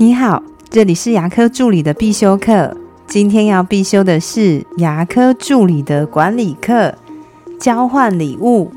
[0.00, 2.76] 你好，这里是牙科助理的必修课。
[3.08, 6.94] 今天要必修的是牙科助理的管理课——
[7.58, 8.70] 交换礼物。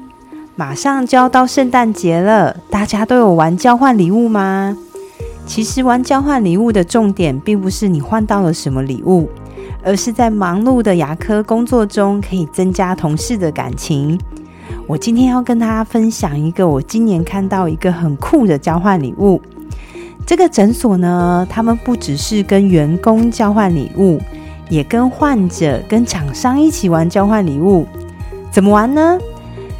[0.55, 4.75] 马上就要到圣诞节了，大家都有玩交换礼物吗？
[5.45, 9.29] 其实玩交换礼物的重点，并不是你换到了什么礼物，
[9.83, 14.19] 而是在忙碌的牙科工作中，可以增加同事的感情。
[14.87, 19.39] 我今天要跟大家分享一个我今年看到一个很酷的交换礼物。
[20.25, 24.19] 这个诊所呢，他们不只是跟员工交换礼物，
[24.69, 27.85] 也跟患者、跟厂商一起玩交换礼物。
[28.49, 29.17] 怎么玩呢？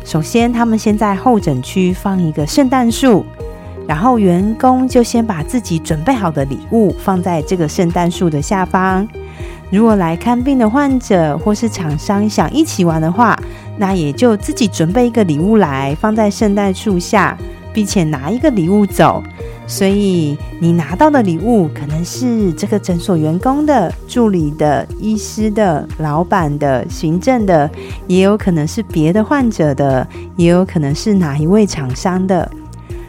[0.04, 3.26] 首先，他们先在候诊区放一个圣诞树，
[3.88, 9.08] 然后员工就先把自己准备好的礼物放在这个圣诞树的下方。
[9.70, 13.39] 如果来看病的患者或是厂商想一起玩的话，
[13.78, 17.38] 那也就自己准备一个礼物来放在圣诞树下，
[17.72, 19.23] 并且拿一个礼物走。
[19.71, 27.72] 所以你拿到的礼物可能是这个诊所员工的、助理的、医师的、老板的、行政的，
[28.05, 30.05] 也有可能是别的患者的，
[30.36, 32.52] 也有可能是哪一位厂商的。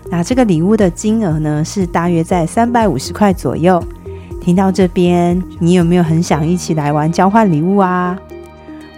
[0.09, 3.83] 那这个礼物的金额呢，是大约在三百五十块左右。
[4.41, 8.17] 听到这边，你有没有很想一起来玩交换礼物啊？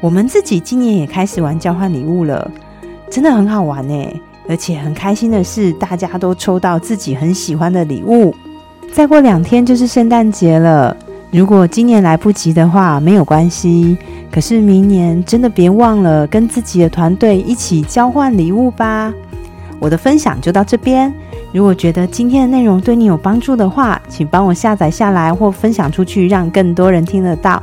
[0.02, 2.50] 我们自己今年也开始玩交换礼物了，
[3.10, 4.20] 真的很好玩呢。
[4.48, 8.34] 而且很开心的是，大家都抽到自己很喜欢的礼物。
[8.92, 10.96] 再过两天就是圣诞节了，
[11.30, 13.96] 如果今年来不及的话，没有关系。
[14.30, 19.12] 可是明年真的别忘了跟自己的团队一起交换礼物吧。
[19.80, 21.12] 我的分享就到这边。
[21.52, 27.62] 如果觉得今天的内容对你有帮助的话，请帮我下载下来或分享出去，让更多人听得到。